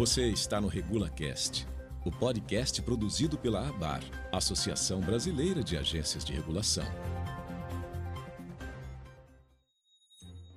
Você 0.00 0.28
está 0.28 0.58
no 0.62 0.66
RegulaCast, 0.66 1.68
o 2.06 2.10
podcast 2.10 2.80
produzido 2.80 3.36
pela 3.36 3.68
ABAR, 3.68 4.00
Associação 4.32 4.98
Brasileira 4.98 5.62
de 5.62 5.76
Agências 5.76 6.24
de 6.24 6.32
Regulação. 6.32 6.86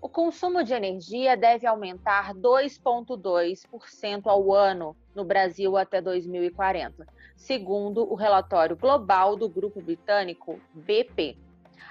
O 0.02 0.08
consumo 0.08 0.64
de 0.64 0.74
energia 0.74 1.36
deve 1.36 1.68
aumentar 1.68 2.34
2,2% 2.34 4.28
ao 4.28 4.54
ano 4.54 4.96
no 5.14 5.26
Brasil 5.26 5.76
até 5.76 6.02
2040, 6.02 7.06
segundo 7.36 8.10
o 8.10 8.16
relatório 8.16 8.78
global 8.78 9.36
do 9.36 9.50
grupo 9.50 9.82
britânico 9.82 10.58
BP. 10.74 11.38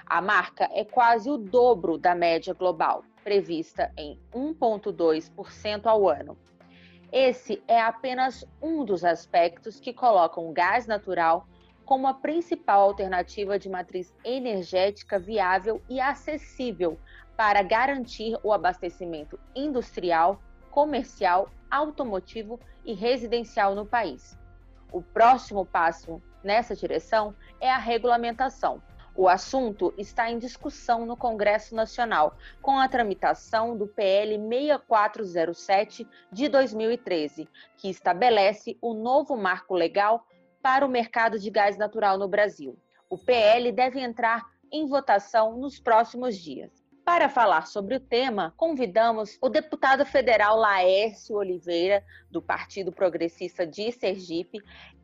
A 0.07 0.19
marca 0.23 0.67
é 0.73 0.83
quase 0.83 1.29
o 1.29 1.37
dobro 1.37 1.99
da 1.99 2.15
média 2.15 2.55
global, 2.55 3.03
prevista 3.23 3.93
em 3.95 4.19
1,2% 4.33 5.85
ao 5.85 6.09
ano. 6.09 6.35
Esse 7.13 7.61
é 7.67 7.79
apenas 7.79 8.43
um 8.59 8.83
dos 8.83 9.05
aspectos 9.05 9.79
que 9.79 9.93
colocam 9.93 10.49
o 10.49 10.51
gás 10.51 10.87
natural 10.87 11.47
como 11.85 12.07
a 12.07 12.13
principal 12.15 12.81
alternativa 12.81 13.59
de 13.59 13.69
matriz 13.69 14.11
energética 14.25 15.19
viável 15.19 15.79
e 15.87 16.01
acessível 16.01 16.99
para 17.37 17.61
garantir 17.61 18.35
o 18.41 18.51
abastecimento 18.51 19.39
industrial, 19.55 20.41
comercial, 20.71 21.51
automotivo 21.69 22.59
e 22.83 22.95
residencial 22.95 23.75
no 23.75 23.85
país. 23.85 24.35
O 24.91 24.99
próximo 24.99 25.67
passo 25.67 26.19
nessa 26.43 26.75
direção 26.75 27.35
é 27.61 27.69
a 27.69 27.77
regulamentação, 27.77 28.81
o 29.15 29.29
assunto 29.29 29.93
está 29.97 30.29
em 30.31 30.39
discussão 30.39 31.05
no 31.05 31.15
Congresso 31.15 31.75
Nacional, 31.75 32.35
com 32.61 32.79
a 32.79 32.87
tramitação 32.87 33.77
do 33.77 33.87
PL 33.87 34.37
6407 34.37 36.07
de 36.31 36.49
2013, 36.49 37.47
que 37.77 37.89
estabelece 37.89 38.77
o 38.81 38.93
novo 38.93 39.37
marco 39.37 39.75
legal 39.75 40.25
para 40.61 40.85
o 40.85 40.89
mercado 40.89 41.37
de 41.37 41.49
gás 41.49 41.77
natural 41.77 42.17
no 42.17 42.27
Brasil. 42.27 42.77
O 43.09 43.17
PL 43.17 43.71
deve 43.71 43.99
entrar 43.99 44.43
em 44.71 44.87
votação 44.87 45.57
nos 45.57 45.79
próximos 45.79 46.35
dias. 46.35 46.82
Para 47.05 47.27
falar 47.27 47.67
sobre 47.67 47.95
o 47.95 47.99
tema, 47.99 48.53
convidamos 48.55 49.37
o 49.41 49.49
deputado 49.49 50.05
federal 50.05 50.57
Laércio 50.57 51.35
Oliveira, 51.35 52.01
do 52.31 52.41
Partido 52.41 52.93
Progressista 52.93 53.67
de 53.67 53.91
Sergipe, 53.91 54.63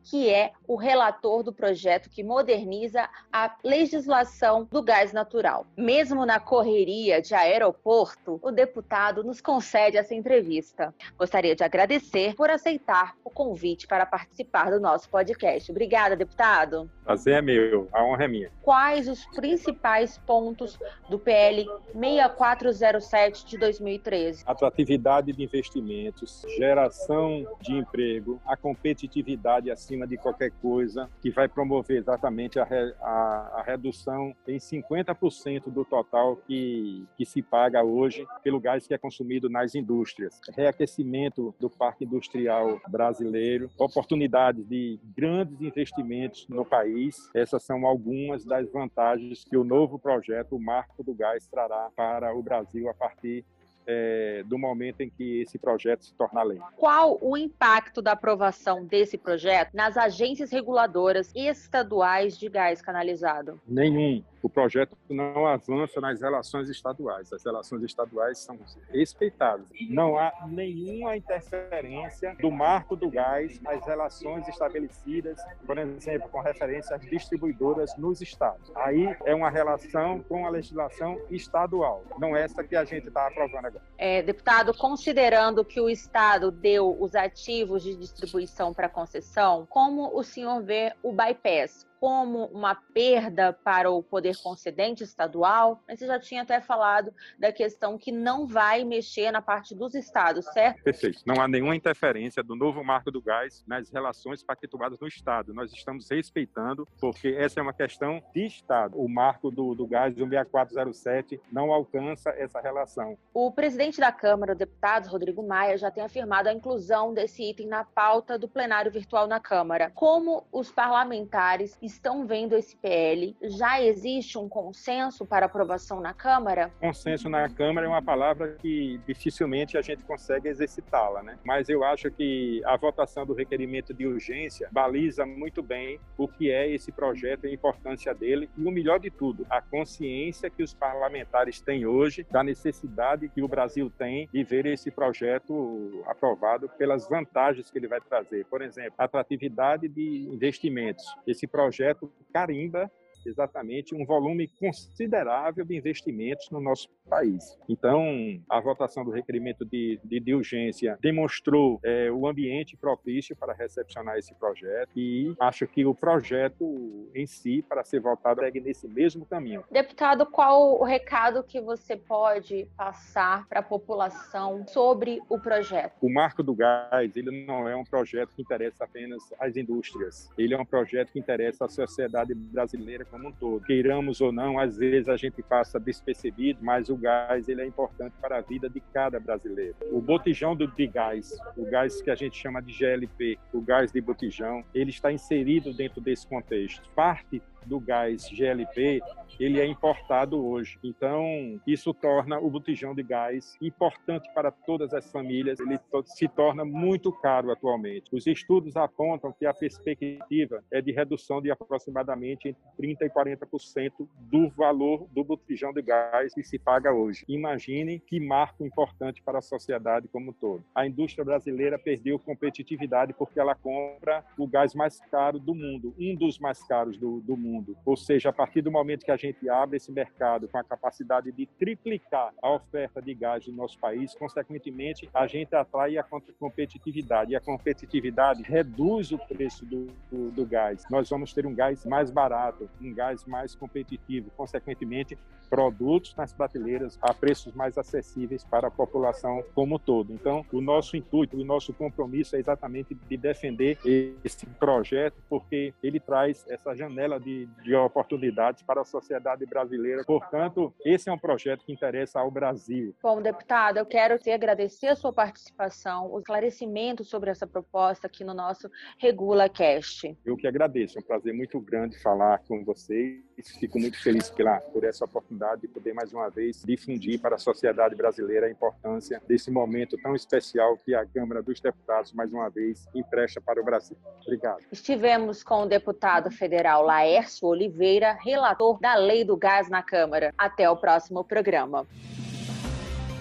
que 0.09 0.30
é 0.30 0.52
o 0.67 0.75
relator 0.75 1.44
do 1.44 1.53
projeto 1.53 2.09
que 2.09 2.23
moderniza 2.23 3.08
a 3.31 3.56
legislação 3.64 4.67
do 4.72 4.81
gás 4.81 5.14
natural. 5.14 5.67
Mesmo 5.78 6.25
na 6.25 6.39
correria 6.39 7.22
de 7.22 7.36
aeroporto, 7.36 8.39
o 8.41 8.52
deputado 8.52 9.23
nos 9.23 9.41
concede 9.41 9.97
essa 9.97 10.16
entrevista. 10.16 10.94
Gostaria 11.17 11.56
de 11.56 11.63
agradecer 11.63 12.34
por 12.36 12.50
aceitar 12.50 13.16
o 13.23 13.30
convite 13.30 13.88
para 13.88 14.06
participar 14.06 14.72
do 14.72 14.80
nosso 14.80 15.09
podcast. 15.09 15.69
Obrigada, 15.69 16.16
deputado. 16.16 16.89
Prazer 17.03 17.36
é 17.36 17.41
meu, 17.41 17.88
a 17.91 18.03
honra 18.03 18.23
é 18.23 18.28
minha. 18.28 18.52
Quais 18.61 19.08
os 19.08 19.25
principais 19.28 20.17
pontos 20.17 20.80
do 21.09 21.19
PL 21.19 21.67
6407 21.94 23.45
de 23.45 23.58
2013? 23.58 24.44
Atratividade 24.45 25.34
de 25.34 25.44
investimentos, 25.44 26.46
geração 26.58 27.46
de 27.62 27.73
emprego, 27.73 28.42
a 28.46 28.56
competitividade 28.56 29.72
acima 29.72 30.08
de 30.08 30.18
qualquer 30.18 30.52
coisa, 30.62 31.09
que 31.22 31.30
vai 31.30 31.48
promover 31.48 31.98
exatamente 31.98 32.59
a, 32.59 32.64
re, 32.64 32.94
a, 33.02 33.59
a 33.59 33.64
redução 33.64 34.36
em 34.48 34.58
50% 34.58 35.70
do 35.70 35.86
total 35.86 36.36
que, 36.36 37.06
que 37.18 37.26
se 37.26 37.42
paga 37.42 37.84
hoje 37.84 38.26
pelo 38.44 38.59
gás 38.59 38.88
que 38.88 38.94
é 38.94 38.98
consumido 38.98 39.50
nas 39.50 39.76
indústrias. 39.76 40.40
Reaquecimento 40.56 41.53
do 41.59 41.70
parque 41.70 42.06
industrial 42.06 42.80
brasileiro, 42.88 43.70
oportunidades 43.78 44.66
de 44.66 45.00
grandes 45.16 45.62
investimentos 45.62 46.48
no 46.48 46.66
país. 46.66 47.30
Essas 47.34 47.64
são 47.64 47.86
algumas 47.86 48.46
das 48.46 48.69
vantagens 48.72 49.44
que 49.44 49.58
o 49.58 49.63
novo 49.63 49.97
projeto, 50.00 50.56
o 50.56 50.62
Marco 50.62 51.03
do 51.03 51.13
Gás, 51.13 51.47
trará 51.47 51.78
para 51.95 52.34
o 52.34 52.41
Brasil 52.41 52.90
a 52.90 52.94
partir 52.94 53.45
é, 53.91 54.44
do 54.45 54.55
momento 54.59 55.01
em 55.01 55.09
que 55.09 55.41
esse 55.41 55.57
projeto 55.57 56.05
se 56.05 56.13
tornar 56.13 56.44
lei. 56.44 56.59
Qual 56.77 57.17
o 57.19 57.35
impacto 57.35 58.03
da 58.03 58.11
aprovação 58.11 58.85
desse 58.85 59.17
projeto 59.17 59.73
nas 59.73 59.97
agências 59.97 60.51
reguladoras 60.51 61.31
estaduais 61.35 62.38
de 62.38 62.47
gás 62.50 62.83
canalizado? 62.83 63.59
Nenhum 63.67 64.23
o 64.41 64.50
projeto 64.50 64.97
não 65.09 65.45
avança 65.45 66.00
nas 66.00 66.22
relações 66.22 66.69
estaduais. 66.69 67.31
As 67.33 67.44
relações 67.44 67.83
estaduais 67.83 68.39
são 68.39 68.57
respeitadas. 68.89 69.66
Não 69.89 70.17
há 70.17 70.33
nenhuma 70.47 71.17
interferência 71.17 72.35
do 72.39 72.50
marco 72.51 72.95
do 72.95 73.09
gás 73.09 73.59
nas 73.61 73.85
relações 73.85 74.47
estabelecidas, 74.47 75.39
por 75.66 75.77
exemplo, 75.77 76.29
com 76.29 76.39
referência 76.39 76.95
às 76.95 77.01
distribuidoras 77.01 77.95
nos 77.97 78.21
estados. 78.21 78.71
Aí 78.75 79.16
é 79.25 79.35
uma 79.35 79.50
relação 79.50 80.21
com 80.23 80.45
a 80.45 80.50
legislação 80.50 81.19
estadual, 81.29 82.03
não 82.17 82.35
essa 82.35 82.63
que 82.63 82.75
a 82.75 82.83
gente 82.83 83.07
está 83.07 83.27
aprovando 83.27 83.66
agora. 83.66 83.78
É, 83.97 84.22
deputado, 84.22 84.73
considerando 84.73 85.66
que 85.66 85.81
o 85.81 85.90
estado 85.90 86.51
deu 86.51 86.95
os 87.01 87.16
ativos 87.16 87.84
de 87.84 87.95
distribuição 87.95 88.73
para 88.73 88.88
concessão, 88.88 89.66
como 89.69 90.17
o 90.17 90.23
senhor 90.23 90.63
vê 90.63 90.94
o 91.03 91.12
bypass? 91.12 91.88
Como 92.00 92.46
uma 92.46 92.76
perda 92.76 93.52
para 93.52 93.92
o 93.92 94.02
poder 94.02 94.38
concedente 94.42 95.04
estadual, 95.04 95.84
mas 95.88 96.00
você 96.00 96.08
já 96.08 96.20
tinha 96.20 96.44
até 96.44 96.62
falado 96.62 97.14
da 97.38 97.52
questão 97.52 97.98
que 97.98 98.12
não 98.12 98.48
vai 98.48 98.84
mexer 98.84 99.32
na 99.32 99.42
parte 99.42 99.76
dos 99.76 99.94
estados, 99.94 100.46
certo? 100.46 100.82
Perfeito. 100.84 101.22
Não 101.26 101.42
há 101.42 101.48
nenhuma 101.48 101.76
interferência 101.76 102.42
do 102.42 102.56
novo 102.56 102.84
marco 102.84 103.12
do 103.12 103.22
gás 103.22 103.64
nas 103.68 103.90
relações 103.90 104.44
pactuadas 104.44 105.00
no 105.00 105.08
estado. 105.08 105.54
Nós 105.54 105.74
estamos 105.74 106.10
respeitando, 106.10 106.88
porque 107.00 107.30
essa 107.38 107.60
é 107.60 107.64
uma 107.64 107.74
questão 107.74 108.22
de 108.34 108.46
estado. 108.46 109.00
O 109.00 109.10
marco 109.10 109.52
do, 109.52 109.76
do 109.76 109.86
gás, 109.86 110.14
o 110.14 110.28
6407, 110.28 111.42
não 111.52 111.72
alcança 111.72 112.30
essa 112.31 112.62
relação. 112.62 113.18
O 113.34 113.52
presidente 113.52 114.00
da 114.00 114.12
Câmara, 114.12 114.54
o 114.54 114.56
deputado 114.56 115.08
Rodrigo 115.08 115.46
Maia, 115.46 115.78
já 115.78 115.92
tem 115.92 116.04
afirmado 116.04 116.48
a 116.48 116.54
inclusão 116.54 117.14
desse 117.14 117.50
item 117.50 117.68
na 117.68 117.84
pauta 117.84 118.38
do 118.38 118.48
plenário 118.48 118.92
virtual 118.92 119.28
na 119.28 119.40
Câmara. 119.40 119.92
Como 119.94 120.46
os 120.52 120.72
parlamentares 120.72 121.78
estão 121.89 122.25
vendo 122.25 122.55
esse 122.55 122.75
PL? 122.75 123.35
Já 123.41 123.81
existe 123.81 124.38
um 124.38 124.47
consenso 124.47 125.25
para 125.25 125.45
aprovação 125.45 126.00
na 126.00 126.13
Câmara? 126.13 126.72
Consenso 126.79 127.29
na 127.29 127.50
Câmara 127.50 127.88
é 127.88 127.89
uma 127.89 128.01
palavra 128.01 128.55
que 128.59 129.00
dificilmente 129.05 129.77
a 129.77 129.81
gente 129.81 130.03
consegue 130.03 130.47
exercitá-la, 130.47 131.23
né? 131.23 131.38
Mas 131.44 131.69
eu 131.69 131.83
acho 131.83 132.11
que 132.11 132.61
a 132.66 132.77
votação 132.77 133.25
do 133.25 133.33
requerimento 133.33 133.94
de 133.94 134.05
urgência 134.05 134.69
baliza 134.72 135.25
muito 135.25 135.61
bem 135.61 136.00
o 136.17 136.27
que 136.27 136.51
é 136.51 136.69
esse 136.69 136.91
projeto 136.91 137.45
e 137.45 137.50
a 137.50 137.53
importância 137.53 138.13
dele 138.13 138.50
e 138.57 138.63
o 138.63 138.71
melhor 138.71 139.00
de 139.00 139.09
tudo, 139.09 139.45
a 139.50 139.61
consciência 139.61 140.50
que 140.50 140.63
os 140.63 140.73
parlamentares 140.73 141.59
têm 141.59 141.85
hoje 141.85 142.25
da 142.29 142.44
necessidade 142.44 143.29
que 143.29 143.41
o 143.41 143.47
Brasil 143.47 143.91
tem 143.97 144.29
de 144.31 144.44
ver 144.44 144.66
esse 144.66 144.91
projeto 144.91 146.03
aprovado 146.06 146.69
pelas 146.69 147.07
vantagens 147.07 147.69
que 147.71 147.77
ele 147.77 147.88
vai 147.88 148.00
trazer. 148.00 148.45
Por 148.45 148.61
exemplo, 148.61 148.94
atratividade 148.97 149.88
de 149.88 150.27
investimentos. 150.31 151.06
Esse 151.25 151.47
projeto 151.47 151.78
projeto 151.79 152.12
carimba 152.34 152.91
exatamente 153.25 153.96
um 153.96 154.06
volume 154.06 154.47
considerável 154.47 155.66
de 155.66 155.75
investimentos 155.75 156.50
no 156.52 156.59
nosso 156.59 156.90
país. 157.09 157.57
Então, 157.68 158.40
a 158.47 158.59
votação 158.59 159.03
do 159.03 159.12
requerimento 159.12 159.66
de, 159.66 160.00
de, 160.03 160.19
de 160.19 160.34
urgência 160.34 160.97
demonstrou 161.02 161.80
é, 161.84 162.12
o 162.12 162.28
ambiente 162.28 162.78
propício 162.78 163.35
para 163.35 163.53
recepcionar 163.53 164.18
esse 164.18 164.34
projeto 164.35 164.90
e 164.96 165.34
acho 165.40 165.68
que 165.68 165.85
o 165.85 165.96
projeto 165.96 167.09
em 167.16 167.25
si, 167.25 167.63
para 167.68 167.84
ser 167.84 168.00
votado, 168.00 168.41
segue 168.41 168.59
nesse 168.59 168.88
mesmo 168.88 169.25
caminho. 169.25 169.63
Deputado, 169.72 170.25
qual 170.25 170.80
o 170.80 170.84
recado 170.84 171.44
que 171.44 171.59
você 171.59 171.96
pode 171.96 172.68
passar 172.78 173.47
para 173.47 173.59
a 173.59 173.63
população 173.63 174.66
sobre 174.68 175.19
o 175.30 175.40
projeto? 175.40 175.94
O 176.01 176.12
Marco 176.12 176.44
do 176.44 176.53
Gás, 176.53 177.16
ele 177.16 177.45
não 177.45 177.68
é 177.68 177.75
um 177.75 177.83
projeto 177.83 178.36
que 178.36 178.42
interessa 178.42 178.83
apenas 178.83 179.21
as 179.39 179.56
indústrias. 179.57 180.30
Ele 180.38 180.54
é 180.54 180.57
um 180.57 180.66
projeto 180.66 181.12
que 181.12 181.19
interessa 181.19 181.66
a 181.66 181.69
sociedade 181.69 182.33
brasileira 182.33 183.06
como 183.09 183.29
um 183.29 183.31
todo. 183.31 183.63
Queiramos 183.65 184.21
ou 184.21 184.31
não, 184.31 184.59
às 184.59 184.77
vezes 184.77 185.09
a 185.09 185.17
gente 185.17 185.41
passa 185.41 185.79
despercebido, 185.79 186.59
mas 186.61 186.89
o 186.89 186.95
gás 186.95 187.47
ele 187.50 187.61
é 187.61 187.65
importante 187.65 188.13
para 188.21 188.38
a 188.38 188.41
vida 188.41 188.69
de 188.69 188.79
cada 188.94 189.19
brasileiro. 189.19 189.75
O 189.91 190.01
botijão 190.01 190.56
do, 190.56 190.67
de 190.67 190.88
gás, 190.88 191.38
o 191.57 191.65
gás 191.69 192.01
que 192.01 192.11
a 192.11 192.15
gente 192.15 192.38
chama 192.38 192.61
de 192.61 192.73
GLP, 192.73 193.38
o 193.53 193.61
gás 193.61 193.91
de 193.91 194.01
botijão, 194.01 194.63
ele 194.73 194.89
está 194.89 195.11
inserido 195.11 195.73
dentro 195.73 196.01
desse 196.01 196.27
contexto. 196.27 196.89
Parte 196.95 197.41
do 197.65 197.79
gás 197.79 198.27
GLP 198.29 199.01
ele 199.39 199.59
é 199.59 199.65
importado 199.65 200.45
hoje. 200.45 200.77
Então, 200.83 201.59
isso 201.65 201.94
torna 201.94 202.39
o 202.39 202.50
botijão 202.50 202.94
de 202.94 203.03
gás 203.03 203.57
importante 203.61 204.29
para 204.33 204.51
todas 204.51 204.94
as 204.94 205.11
famílias. 205.11 205.59
Ele 205.59 205.79
se 206.06 206.27
torna 206.27 206.65
muito 206.65 207.11
caro 207.11 207.51
atualmente. 207.51 208.13
Os 208.13 208.27
estudos 208.27 208.75
apontam 208.75 209.31
que 209.31 209.45
a 209.45 209.53
perspectiva 209.53 210.63
é 210.71 210.81
de 210.81 210.91
redução 210.91 211.41
de 211.41 211.50
aproximadamente 211.51 212.50
entre 212.50 212.95
30% 212.95 213.01
e 213.01 213.09
40% 213.09 214.07
do 214.19 214.50
valor 214.50 215.07
do 215.11 215.23
botijão 215.23 215.73
de 215.73 215.81
gás 215.81 216.33
que 216.33 216.44
se 216.44 216.59
paga 216.59 216.91
hoje. 216.91 217.23
Imagine 217.27 218.00
que 218.00 218.19
marco 218.19 218.65
importante 218.65 219.21
para 219.21 219.39
a 219.39 219.41
sociedade 219.41 220.07
como 220.07 220.31
um 220.31 220.33
todo. 220.33 220.63
A 220.75 220.85
indústria 220.85 221.23
brasileira 221.23 221.79
perdeu 221.79 222.19
competitividade 222.19 223.13
porque 223.13 223.39
ela 223.39 223.56
compra 223.56 224.23
o 224.38 224.47
gás 224.47 224.73
mais 224.73 225.00
caro 225.11 225.39
do 225.39 225.56
mundo, 225.56 225.94
um 225.97 226.15
dos 226.15 226.38
mais 226.39 226.61
caros 226.63 226.97
do, 226.97 227.21
do 227.21 227.35
mundo. 227.35 227.49
Ou 227.86 227.98
seja, 227.98 228.30
a 228.30 228.34
partir 228.34 228.62
do 228.62 228.72
momento 228.72 229.06
que 229.06 229.12
a 229.12 229.18
gente 229.18 229.50
abre 229.50 229.78
esse 229.78 229.92
mercado 229.92 230.48
com 230.48 230.57
a 230.57 230.63
capacidade 230.63 231.31
de 231.31 231.46
triplicar 231.46 232.34
a 232.42 232.54
oferta 232.54 233.01
de 233.01 233.13
gás 233.13 233.48
no 233.48 233.54
nosso 233.54 233.78
país, 233.80 234.16
consequentemente, 234.16 235.10
a 235.13 235.28
gente 235.28 235.56
atrai 235.56 235.98
a 235.98 236.06
competitividade. 236.40 237.31
E 237.31 237.36
a 237.36 237.42
competitividade 237.42 238.44
reduz 238.44 239.12
o 239.12 239.18
preço 239.18 239.66
do, 239.66 239.88
do, 240.12 240.31
do 240.31 240.46
gás. 240.46 240.84
Nós 240.90 241.10
vamos 241.10 241.34
ter 241.34 241.46
um 241.46 241.54
gás 241.54 241.86
mais 241.86 242.10
barato, 242.10 242.69
um 242.81 242.94
gás 242.94 243.25
mais 243.25 243.56
competitivo. 243.56 244.30
Consequentemente, 244.36 245.18
produtos 245.50 246.16
nas 246.16 246.31
prateleiras 246.31 246.98
a 247.02 247.13
preços 247.13 247.54
mais 247.54 247.78
acessíveis 247.78 248.44
para 248.44 248.68
a 248.68 248.72
população 248.72 249.44
como 249.56 249.75
um 249.75 249.80
todo. 249.80 250.13
Então, 250.13 250.45
o 250.52 250.62
nosso 250.62 250.95
intuito, 250.95 251.38
o 251.38 251.44
nosso 251.44 251.74
compromisso 251.74 252.36
é 252.36 252.40
exatamente 252.40 252.94
de 252.94 253.18
defender 253.18 253.78
esse 254.24 254.45
projeto, 254.45 255.16
porque 255.28 255.74
ele 255.84 256.00
traz 256.00 256.45
essa 256.50 256.75
janela 256.75 257.19
de, 257.19 257.38
de 257.63 257.75
oportunidades 257.75 258.63
para 258.63 258.81
a 258.81 258.86
sociedade 258.86 259.45
brasileira. 259.45 260.03
Portanto, 260.03 260.74
esse 260.83 261.09
é 261.09 261.13
um 261.13 261.18
projeto 261.18 261.63
que 261.65 261.71
interessa 261.71 262.19
ao 262.19 262.31
Brasil. 262.31 262.95
Bom, 263.01 263.21
deputado, 263.21 263.77
eu 263.77 263.86
quero 263.86 264.18
te 264.18 264.31
agradecer 264.31 264.88
a 264.88 264.95
sua 264.95 265.13
participação, 265.13 266.12
o 266.12 266.19
esclarecimento 266.19 267.03
sobre 267.03 267.30
essa 267.30 267.47
proposta 267.47 268.07
aqui 268.07 268.24
no 268.24 268.33
nosso 268.33 268.69
Regula 268.97 269.50
Cast. 269.50 270.18
Eu 270.25 270.38
que 270.38 270.47
agradeço, 270.47 270.97
é 270.97 271.01
um 271.01 271.06
prazer 271.06 271.33
muito 271.33 271.59
grande 271.59 271.97
falar 272.01 272.39
com 272.39 272.63
vocês. 272.63 273.21
Fico 273.59 273.80
muito 273.80 274.01
feliz 274.01 274.30
pela, 274.30 274.59
por 274.59 274.83
essa 274.83 275.06
oportunidade 275.06 275.62
de 275.62 275.68
poder 275.69 275.94
mais 275.94 276.12
uma 276.12 276.30
vez 276.30 276.62
difundir 276.65 277.21
para 277.21 277.35
a 277.35 277.38
sociedade 277.38 277.95
brasileira 277.95 278.47
a 278.47 278.51
importância 278.51 279.21
desse 279.27 279.50
momento 279.50 279.97
tão 280.01 280.13
especial 280.13 280.77
que 280.77 280.94
a 280.94 281.06
Câmara 281.06 281.42
dos 281.42 281.62
Deputados 281.62 282.12
mais 282.12 282.33
uma 282.33 282.50
vez 282.50 282.85
empresta 282.94 283.39
para 283.39 283.62
o 283.62 283.63
Brasil. 283.63 283.97
Obrigado. 284.21 284.59
Estivemos 284.71 285.44
com 285.44 285.63
o 285.63 285.65
deputado 285.65 286.30
federal 286.31 286.83
Laércio 286.83 287.29
Oliveira, 287.42 288.18
relator 288.22 288.80
da 288.80 288.96
Lei 288.96 289.24
do 289.24 289.38
Gás 289.38 289.70
na 289.70 289.84
Câmara. 289.84 290.34
Até 290.38 290.70
o 290.70 290.78
próximo 290.78 291.24
programa. 291.24 291.86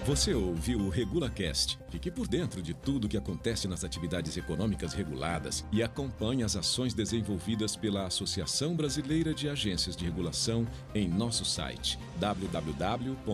Você 0.09 0.33
ouviu 0.33 0.79
o 0.79 0.89
RegulaCast. 0.89 1.79
Fique 1.89 2.09
por 2.09 2.27
dentro 2.27 2.63
de 2.63 2.73
tudo 2.73 3.05
o 3.05 3.07
que 3.07 3.15
acontece 3.15 3.67
nas 3.67 3.83
atividades 3.83 4.35
econômicas 4.37 4.93
reguladas 4.93 5.63
e 5.71 5.83
acompanhe 5.83 6.43
as 6.43 6.55
ações 6.55 6.95
desenvolvidas 6.95 7.75
pela 7.75 8.07
Associação 8.07 8.75
Brasileira 8.75 9.35
de 9.35 9.47
Agências 9.47 9.95
de 9.95 10.05
Regulação 10.05 10.65
em 10.95 11.07
nosso 11.07 11.45
site 11.45 11.99
www.abar.org.br 12.15 13.29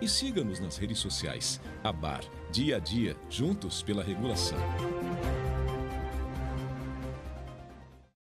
e 0.00 0.08
siga-nos 0.08 0.58
nas 0.60 0.78
redes 0.78 0.98
sociais. 0.98 1.60
Abar, 1.82 2.22
dia 2.50 2.76
a 2.76 2.78
dia, 2.78 3.14
juntos 3.28 3.82
pela 3.82 4.02
regulação. 4.02 4.56